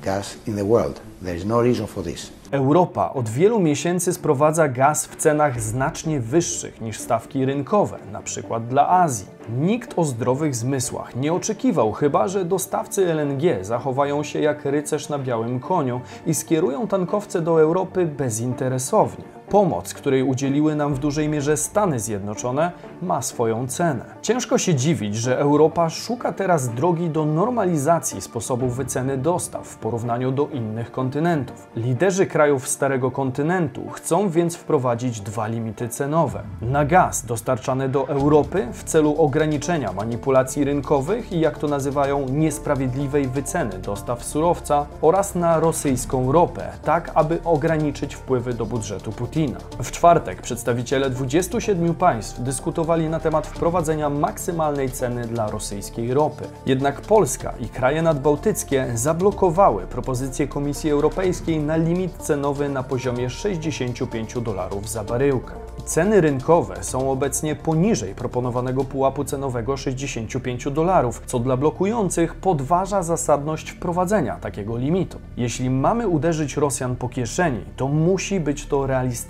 gas 0.02 0.36
in 0.46 0.56
the 0.56 0.64
world. 0.64 1.00
There 1.22 1.36
is 1.36 1.44
no 1.44 1.62
reason 1.62 1.86
for 1.86 2.04
this. 2.04 2.32
Europa 2.50 3.12
od 3.14 3.28
wielu 3.28 3.60
miesięcy 3.60 4.12
sprowadza 4.12 4.68
gaz 4.68 5.06
w 5.06 5.16
cenach 5.16 5.60
znacznie 5.60 6.20
wyższych 6.20 6.80
niż 6.80 6.98
stawki 6.98 7.44
rynkowe, 7.44 7.98
na 8.12 8.22
przykład 8.22 8.68
dla 8.68 8.88
Azji. 8.88 9.26
Nikt 9.60 9.98
o 9.98 10.04
zdrowych 10.04 10.54
zmysłach 10.54 11.16
nie 11.16 11.32
oczekiwał 11.32 11.92
chyba, 11.92 12.28
że 12.28 12.44
dostawcy 12.44 13.12
LNG 13.12 13.64
zachowają 13.64 14.22
się 14.22 14.40
jak 14.40 14.64
rycerz 14.64 15.08
na 15.08 15.18
białym 15.18 15.60
koniu 15.60 16.00
i 16.26 16.34
skierują 16.34 16.88
tankowce 16.88 17.40
do 17.40 17.60
Europy 17.60 18.06
bezinteresownie. 18.06 19.24
Pomoc, 19.54 19.94
której 19.94 20.22
udzieliły 20.22 20.74
nam 20.76 20.94
w 20.94 20.98
dużej 20.98 21.28
mierze 21.28 21.56
Stany 21.56 22.00
Zjednoczone, 22.00 22.72
ma 23.02 23.22
swoją 23.22 23.66
cenę. 23.66 24.04
Ciężko 24.22 24.58
się 24.58 24.74
dziwić, 24.74 25.16
że 25.16 25.38
Europa 25.38 25.90
szuka 25.90 26.32
teraz 26.32 26.68
drogi 26.68 27.10
do 27.10 27.24
normalizacji 27.24 28.20
sposobów 28.20 28.76
wyceny 28.76 29.18
dostaw 29.18 29.66
w 29.66 29.76
porównaniu 29.76 30.32
do 30.32 30.48
innych 30.48 30.92
kontynentów. 30.92 31.68
Liderzy 31.76 32.26
krajów 32.26 32.68
Starego 32.68 33.10
Kontynentu 33.10 33.90
chcą 33.90 34.28
więc 34.28 34.56
wprowadzić 34.56 35.20
dwa 35.20 35.46
limity 35.46 35.88
cenowe: 35.88 36.42
na 36.62 36.84
gaz 36.84 37.26
dostarczany 37.26 37.88
do 37.88 38.08
Europy 38.08 38.68
w 38.72 38.84
celu 38.84 39.14
ograniczenia 39.18 39.92
manipulacji 39.92 40.64
rynkowych 40.64 41.32
i, 41.32 41.40
jak 41.40 41.58
to 41.58 41.68
nazywają, 41.68 42.26
niesprawiedliwej 42.28 43.28
wyceny 43.28 43.78
dostaw 43.78 44.24
surowca 44.24 44.86
oraz 45.00 45.34
na 45.34 45.60
rosyjską 45.60 46.32
ropę, 46.32 46.72
tak 46.84 47.10
aby 47.14 47.38
ograniczyć 47.44 48.14
wpływy 48.14 48.54
do 48.54 48.66
budżetu 48.66 49.12
Putina. 49.12 49.43
W 49.82 49.90
czwartek 49.90 50.42
przedstawiciele 50.42 51.10
27 51.10 51.94
państw 51.94 52.40
dyskutowali 52.40 53.08
na 53.08 53.20
temat 53.20 53.46
wprowadzenia 53.46 54.10
maksymalnej 54.10 54.90
ceny 54.90 55.26
dla 55.26 55.50
rosyjskiej 55.50 56.14
ropy. 56.14 56.44
Jednak 56.66 57.00
Polska 57.00 57.54
i 57.60 57.68
kraje 57.68 58.02
nadbałtyckie 58.02 58.86
zablokowały 58.94 59.86
propozycję 59.86 60.48
Komisji 60.48 60.90
Europejskiej 60.90 61.58
na 61.60 61.76
limit 61.76 62.12
cenowy 62.18 62.68
na 62.68 62.82
poziomie 62.82 63.30
65 63.30 64.34
dolarów 64.42 64.90
za 64.90 65.04
baryłkę. 65.04 65.54
Ceny 65.84 66.20
rynkowe 66.20 66.84
są 66.84 67.10
obecnie 67.10 67.56
poniżej 67.56 68.14
proponowanego 68.14 68.84
pułapu 68.84 69.24
cenowego 69.24 69.76
65 69.76 70.64
dolarów, 70.70 71.22
co 71.26 71.38
dla 71.38 71.56
blokujących 71.56 72.34
podważa 72.34 73.02
zasadność 73.02 73.70
wprowadzenia 73.70 74.36
takiego 74.36 74.76
limitu. 74.76 75.18
Jeśli 75.36 75.70
mamy 75.70 76.08
uderzyć 76.08 76.56
Rosjan 76.56 76.96
po 76.96 77.08
kieszeni, 77.08 77.60
to 77.76 77.88
musi 77.88 78.40
być 78.40 78.66
to 78.66 78.86
realistyczne. 78.86 79.23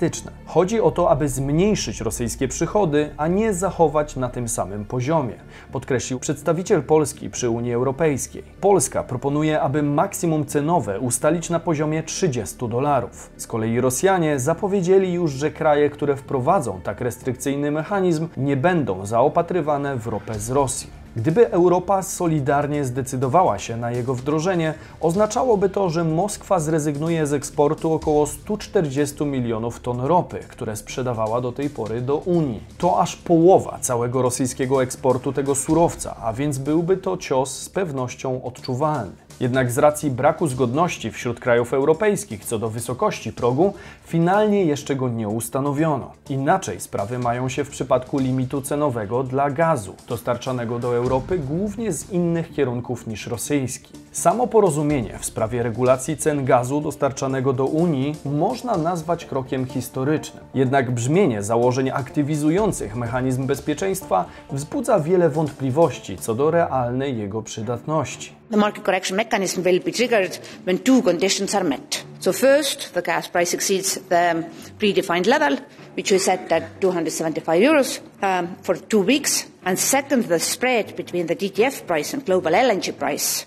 Chodzi 0.46 0.80
o 0.80 0.90
to, 0.90 1.10
aby 1.10 1.28
zmniejszyć 1.28 2.00
rosyjskie 2.00 2.48
przychody, 2.48 3.10
a 3.16 3.28
nie 3.28 3.54
zachować 3.54 4.16
na 4.16 4.28
tym 4.28 4.48
samym 4.48 4.84
poziomie, 4.84 5.34
podkreślił 5.72 6.20
przedstawiciel 6.20 6.82
Polski 6.82 7.30
przy 7.30 7.50
Unii 7.50 7.72
Europejskiej. 7.74 8.42
Polska 8.60 9.04
proponuje, 9.04 9.60
aby 9.60 9.82
maksimum 9.82 10.46
cenowe 10.46 11.00
ustalić 11.00 11.50
na 11.50 11.60
poziomie 11.60 12.02
30 12.02 12.68
dolarów. 12.68 13.30
Z 13.36 13.46
kolei 13.46 13.80
Rosjanie 13.80 14.40
zapowiedzieli 14.40 15.12
już, 15.12 15.32
że 15.32 15.50
kraje, 15.50 15.90
które 15.90 16.16
wprowadzą 16.16 16.80
tak 16.80 17.00
restrykcyjny 17.00 17.70
mechanizm, 17.70 18.28
nie 18.36 18.56
będą 18.56 19.06
zaopatrywane 19.06 19.96
w 19.96 20.06
ropę 20.06 20.34
z 20.34 20.50
Rosji. 20.50 21.03
Gdyby 21.16 21.50
Europa 21.50 22.02
solidarnie 22.02 22.84
zdecydowała 22.84 23.58
się 23.58 23.76
na 23.76 23.90
jego 23.90 24.14
wdrożenie, 24.14 24.74
oznaczałoby 25.00 25.68
to, 25.68 25.90
że 25.90 26.04
Moskwa 26.04 26.60
zrezygnuje 26.60 27.26
z 27.26 27.32
eksportu 27.32 27.92
około 27.92 28.26
140 28.26 29.24
milionów 29.24 29.80
ton 29.80 30.00
ropy, 30.00 30.38
które 30.48 30.76
sprzedawała 30.76 31.40
do 31.40 31.52
tej 31.52 31.70
pory 31.70 32.00
do 32.00 32.16
Unii. 32.16 32.60
To 32.78 33.00
aż 33.00 33.16
połowa 33.16 33.78
całego 33.80 34.22
rosyjskiego 34.22 34.82
eksportu 34.82 35.32
tego 35.32 35.54
surowca, 35.54 36.16
a 36.22 36.32
więc 36.32 36.58
byłby 36.58 36.96
to 36.96 37.16
cios 37.16 37.58
z 37.58 37.68
pewnością 37.68 38.42
odczuwalny. 38.42 39.23
Jednak 39.40 39.72
z 39.72 39.78
racji 39.78 40.10
braku 40.10 40.46
zgodności 40.46 41.10
wśród 41.10 41.40
krajów 41.40 41.74
europejskich 41.74 42.44
co 42.44 42.58
do 42.58 42.70
wysokości 42.70 43.32
progu, 43.32 43.74
finalnie 44.04 44.64
jeszcze 44.64 44.96
go 44.96 45.08
nie 45.08 45.28
ustanowiono. 45.28 46.12
Inaczej 46.28 46.80
sprawy 46.80 47.18
mają 47.18 47.48
się 47.48 47.64
w 47.64 47.70
przypadku 47.70 48.18
limitu 48.18 48.62
cenowego 48.62 49.22
dla 49.22 49.50
gazu, 49.50 49.94
dostarczanego 50.08 50.78
do 50.78 50.96
Europy 50.96 51.38
głównie 51.38 51.92
z 51.92 52.10
innych 52.10 52.52
kierunków 52.52 53.06
niż 53.06 53.26
rosyjski. 53.26 53.92
Samo 54.12 54.46
porozumienie 54.46 55.18
w 55.18 55.24
sprawie 55.24 55.62
regulacji 55.62 56.16
cen 56.16 56.44
gazu 56.44 56.80
dostarczanego 56.80 57.52
do 57.52 57.66
Unii 57.66 58.16
można 58.24 58.76
nazwać 58.76 59.24
krokiem 59.24 59.66
historycznym. 59.66 60.44
Jednak 60.54 60.90
brzmienie 60.90 61.42
założeń 61.42 61.90
aktywizujących 61.90 62.96
mechanizm 62.96 63.46
bezpieczeństwa 63.46 64.24
wzbudza 64.52 65.00
wiele 65.00 65.30
wątpliwości 65.30 66.16
co 66.18 66.34
do 66.34 66.50
realnej 66.50 67.18
jego 67.18 67.42
przydatności. 67.42 68.32
The 68.50 68.56
market 68.56 68.84
correction 68.84 69.16
mechanism 69.16 69.64
will 69.64 69.80
be 69.80 69.90
triggered 69.90 70.36
when 70.64 70.78
two 70.78 71.02
conditions 71.02 71.54
are 71.54 71.64
met. 71.64 72.04
So 72.20 72.32
first, 72.32 72.94
the 72.94 73.02
gas 73.02 73.28
price 73.28 73.54
exceeds 73.54 73.94
the 73.94 74.48
predefined 74.78 75.26
level, 75.26 75.58
which 75.94 76.12
we 76.12 76.18
set 76.18 76.50
at 76.52 76.80
275 76.80 77.60
euros 77.60 78.00
um, 78.22 78.56
for 78.62 78.76
two 78.76 79.00
weeks. 79.00 79.46
And 79.64 79.78
second, 79.78 80.24
the 80.24 80.38
spread 80.38 80.94
between 80.94 81.26
the 81.26 81.36
DTF 81.36 81.86
price 81.86 82.12
and 82.12 82.24
global 82.24 82.52
LNG 82.52 82.98
price 82.98 83.46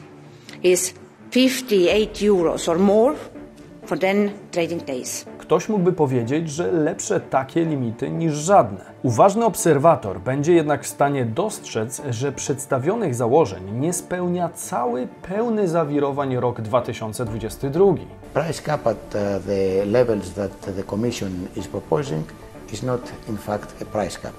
is 0.63 0.93
58 1.31 2.13
euros 2.13 2.67
or 2.67 2.77
more 2.77 3.15
for 3.85 3.97
10 3.97 4.49
trading 4.51 4.79
days. 4.79 5.25
Ktoś 5.47 5.69
mógłby 5.69 5.93
powiedzieć, 5.93 6.49
że 6.49 6.71
lepsze 6.71 7.19
takie 7.19 7.65
limity 7.65 8.09
niż 8.09 8.33
żadne. 8.33 8.81
Uważny 9.03 9.45
obserwator 9.45 10.19
będzie 10.19 10.53
jednak 10.53 10.83
w 10.83 10.87
stanie 10.87 11.25
dostrzec, 11.25 12.01
że 12.09 12.31
przedstawionych 12.31 13.15
założeń 13.15 13.79
nie 13.79 13.93
spełnia 13.93 14.49
cały 14.49 15.07
pełny 15.07 15.67
zawirowań 15.67 16.35
rok 16.35 16.61
2022. 16.61 17.85
Price 18.33 18.63
cap 18.63 18.87
at 18.87 18.95
uh, 18.95 19.45
the 19.45 19.85
levels 19.85 20.33
that 20.33 20.61
the 20.75 20.83
Commission 20.83 21.47
is 21.55 21.67
proposing 21.67 22.25
is 22.73 22.83
not 22.83 23.01
in 23.29 23.37
fact 23.37 23.81
a 23.81 23.85
price 23.85 24.19
cap. 24.19 24.33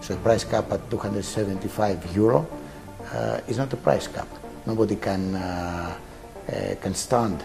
So 0.00 0.14
price 0.16 0.46
cap 0.50 0.72
at 0.72 0.88
275 0.88 2.16
euro 2.16 2.38
uh, 2.38 3.50
is 3.50 3.58
not 3.58 3.74
a 3.74 3.76
price 3.76 4.08
cap. 4.12 4.26
Nobody 4.66 4.96
can, 4.96 5.34
uh, 5.34 5.40
uh, 5.40 6.54
can 6.82 6.94
stand 6.94 7.40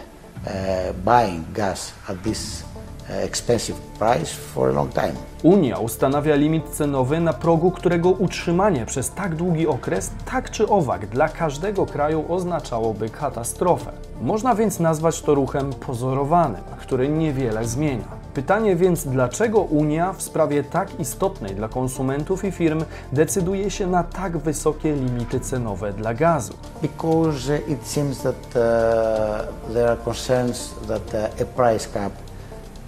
uh, 0.46 0.92
buying 1.04 1.44
gas 1.54 1.92
at 2.08 2.22
this 2.22 2.69
expensive 3.10 3.78
price 3.98 4.26
for 4.26 4.68
a 4.68 4.72
long 4.72 4.92
time. 4.92 5.12
Unia 5.42 5.78
ustanawia 5.78 6.34
limit 6.36 6.68
cenowy 6.68 7.20
na 7.20 7.32
progu, 7.32 7.70
którego 7.70 8.10
utrzymanie 8.10 8.86
przez 8.86 9.10
tak 9.10 9.34
długi 9.34 9.66
okres, 9.66 10.10
tak 10.24 10.50
czy 10.50 10.68
owak, 10.68 11.06
dla 11.06 11.28
każdego 11.28 11.86
kraju 11.86 12.24
oznaczałoby 12.28 13.08
katastrofę. 13.08 13.92
Można 14.22 14.54
więc 14.54 14.80
nazwać 14.80 15.22
to 15.22 15.34
ruchem 15.34 15.72
pozorowanym, 15.72 16.62
który 16.80 17.08
niewiele 17.08 17.64
zmienia. 17.64 18.20
Pytanie 18.34 18.76
więc, 18.76 19.06
dlaczego 19.06 19.60
Unia 19.60 20.12
w 20.12 20.22
sprawie 20.22 20.64
tak 20.64 21.00
istotnej 21.00 21.54
dla 21.54 21.68
konsumentów 21.68 22.44
i 22.44 22.50
firm 22.50 22.84
decyduje 23.12 23.70
się 23.70 23.86
na 23.86 24.04
tak 24.04 24.38
wysokie 24.38 24.94
limity 24.94 25.40
cenowe 25.40 25.92
dla 25.92 26.14
gazu? 26.14 26.54
Because 26.82 27.54
uh, 27.54 27.68
it 27.68 27.86
seems 27.86 28.22
that 28.22 28.34
uh, 28.34 29.72
there 29.72 29.88
are 29.88 29.96
concerns 30.04 30.74
that 30.88 31.14
uh, 31.14 31.42
a 31.42 31.44
price 31.44 31.88
cap 31.92 32.29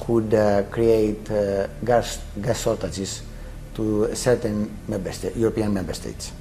could 0.04 0.34
uh, 0.34 0.64
create 0.64 1.30
uh, 1.30 1.68
gas, 1.84 2.20
gas 2.40 2.62
shortages 2.62 3.22
to 3.74 4.14
certain 4.14 4.76
member 4.88 5.12
sta- 5.12 5.32
European 5.36 5.72
member 5.72 5.94
states. 5.94 6.32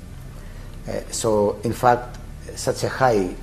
Uh, 0.88 1.00
so, 1.12 1.60
in 1.64 1.74
fact, 1.74 2.18
such 2.56 2.84
a 2.84 2.90
high 2.90 3.36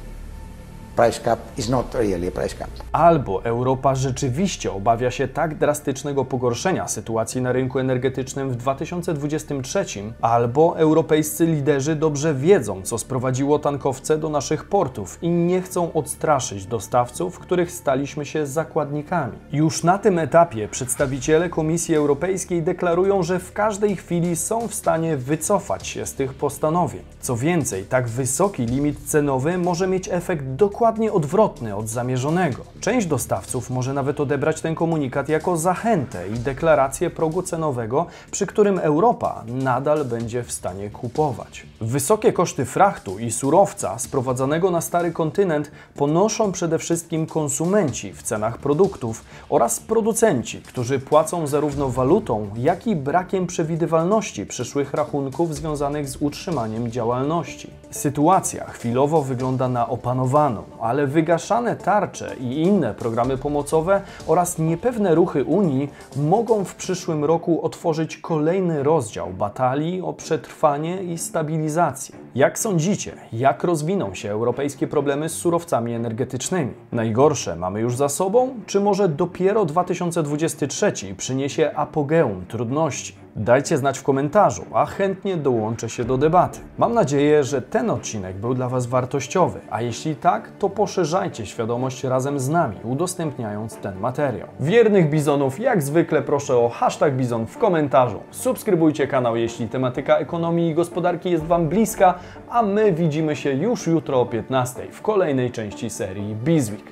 price 0.98 1.20
cap 1.20 1.38
is 1.58 1.68
not 1.68 1.94
really 1.94 2.28
a 2.28 2.30
price 2.30 2.56
cap. 2.56 2.70
Albo 2.92 3.44
Europa 3.44 3.94
rzeczywiście 3.94 4.72
obawia 4.72 5.10
się 5.10 5.28
tak 5.28 5.54
drastycznego 5.54 6.24
pogorszenia 6.24 6.88
sytuacji 6.88 7.42
na 7.42 7.52
rynku 7.52 7.78
energetycznym 7.78 8.50
w 8.50 8.56
2023, 8.56 9.84
albo 10.20 10.78
europejscy 10.78 11.46
liderzy 11.46 11.96
dobrze 11.96 12.34
wiedzą, 12.34 12.82
co 12.82 12.98
sprowadziło 12.98 13.58
tankowce 13.58 14.18
do 14.18 14.28
naszych 14.28 14.64
portów 14.64 15.18
i 15.22 15.28
nie 15.28 15.62
chcą 15.62 15.92
odstraszyć 15.92 16.66
dostawców, 16.66 17.38
których 17.38 17.72
staliśmy 17.72 18.26
się 18.26 18.46
zakładnikami. 18.46 19.38
Już 19.52 19.82
na 19.82 19.98
tym 19.98 20.18
etapie 20.18 20.68
przedstawiciele 20.68 21.48
Komisji 21.48 21.94
Europejskiej 21.94 22.62
deklarują, 22.62 23.22
że 23.22 23.38
w 23.38 23.52
każdej 23.52 23.96
chwili 23.96 24.36
są 24.36 24.68
w 24.68 24.74
stanie 24.74 25.16
wycofać 25.16 25.86
się 25.86 26.06
z 26.06 26.14
tych 26.14 26.34
postanowień. 26.34 27.02
Co 27.20 27.36
więcej, 27.36 27.84
tak 27.84 28.08
wysoki 28.08 28.66
limit 28.66 28.98
cenowy 29.06 29.58
może 29.58 29.86
mieć 29.86 30.08
efekt 30.08 30.44
dokładnie 30.88 31.12
odwrotny 31.12 31.76
od 31.76 31.88
zamierzonego. 31.88 32.62
Część 32.80 33.06
dostawców 33.06 33.70
może 33.70 33.94
nawet 33.94 34.20
odebrać 34.20 34.60
ten 34.60 34.74
komunikat 34.74 35.28
jako 35.28 35.56
zachętę 35.56 36.28
i 36.28 36.32
deklarację 36.32 37.10
progu 37.10 37.42
cenowego, 37.42 38.06
przy 38.30 38.46
którym 38.46 38.78
Europa 38.78 39.44
nadal 39.46 40.04
będzie 40.04 40.42
w 40.42 40.52
stanie 40.52 40.90
kupować. 40.90 41.66
Wysokie 41.80 42.32
koszty 42.32 42.64
frachtu 42.64 43.18
i 43.18 43.30
surowca 43.30 43.98
sprowadzanego 43.98 44.70
na 44.70 44.80
stary 44.80 45.12
kontynent 45.12 45.70
ponoszą 45.96 46.52
przede 46.52 46.78
wszystkim 46.78 47.26
konsumenci 47.26 48.12
w 48.12 48.22
cenach 48.22 48.58
produktów 48.58 49.24
oraz 49.48 49.80
producenci, 49.80 50.60
którzy 50.62 50.98
płacą 50.98 51.46
zarówno 51.46 51.88
walutą, 51.88 52.50
jak 52.56 52.86
i 52.86 52.96
brakiem 52.96 53.46
przewidywalności 53.46 54.46
przyszłych 54.46 54.94
rachunków 54.94 55.54
związanych 55.54 56.08
z 56.08 56.16
utrzymaniem 56.16 56.90
działalności. 56.90 57.70
Sytuacja 57.90 58.64
chwilowo 58.64 59.22
wygląda 59.22 59.68
na 59.68 59.88
opanowaną, 59.88 60.62
ale 60.80 61.06
wygaszane 61.06 61.76
tarcze 61.76 62.36
i 62.40 62.62
inne 62.62 62.94
programy 62.94 63.38
pomocowe 63.38 64.00
oraz 64.26 64.58
niepewne 64.58 65.14
ruchy 65.14 65.44
Unii 65.44 65.90
mogą 66.16 66.64
w 66.64 66.74
przyszłym 66.74 67.24
roku 67.24 67.62
otworzyć 67.62 68.16
kolejny 68.16 68.82
rozdział 68.82 69.30
batalii 69.30 70.02
o 70.02 70.12
przetrwanie 70.12 71.02
i 71.02 71.18
stabilizację. 71.18 72.16
Jak 72.34 72.58
sądzicie, 72.58 73.12
jak 73.32 73.64
rozwiną 73.64 74.14
się 74.14 74.30
europejskie 74.30 74.86
problemy 74.86 75.28
z 75.28 75.32
surowcami 75.32 75.94
energetycznymi? 75.94 76.72
Najgorsze 76.92 77.56
mamy 77.56 77.80
już 77.80 77.96
za 77.96 78.08
sobą, 78.08 78.54
czy 78.66 78.80
może 78.80 79.08
dopiero 79.08 79.64
2023 79.64 80.92
przyniesie 81.16 81.70
apogeum 81.74 82.44
trudności? 82.48 83.27
Dajcie 83.38 83.78
znać 83.78 83.98
w 83.98 84.02
komentarzu, 84.02 84.64
a 84.72 84.86
chętnie 84.86 85.36
dołączę 85.36 85.88
się 85.88 86.04
do 86.04 86.18
debaty. 86.18 86.58
Mam 86.78 86.94
nadzieję, 86.94 87.44
że 87.44 87.62
ten 87.62 87.90
odcinek 87.90 88.36
był 88.36 88.54
dla 88.54 88.68
Was 88.68 88.86
wartościowy, 88.86 89.60
a 89.70 89.82
jeśli 89.82 90.16
tak, 90.16 90.50
to 90.58 90.70
poszerzajcie 90.70 91.46
świadomość 91.46 92.04
razem 92.04 92.40
z 92.40 92.48
nami, 92.48 92.76
udostępniając 92.84 93.76
ten 93.76 94.00
materiał. 94.00 94.48
Wiernych 94.60 95.10
bizonów 95.10 95.60
jak 95.60 95.82
zwykle 95.82 96.22
proszę 96.22 96.56
o 96.56 96.68
hashtag 96.68 97.14
bizon 97.14 97.46
w 97.46 97.58
komentarzu. 97.58 98.20
Subskrybujcie 98.30 99.06
kanał, 99.06 99.36
jeśli 99.36 99.68
tematyka 99.68 100.16
ekonomii 100.16 100.70
i 100.70 100.74
gospodarki 100.74 101.30
jest 101.30 101.44
Wam 101.44 101.68
bliska, 101.68 102.14
a 102.48 102.62
my 102.62 102.92
widzimy 102.92 103.36
się 103.36 103.52
już 103.52 103.86
jutro 103.86 104.20
o 104.20 104.26
15 104.26 104.82
w 104.92 105.02
kolejnej 105.02 105.50
części 105.50 105.90
serii 105.90 106.34
Bizweek. 106.34 106.84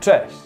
Cześć! 0.00 0.45